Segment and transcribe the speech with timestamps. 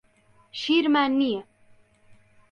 [0.59, 1.41] شیرمان نییە.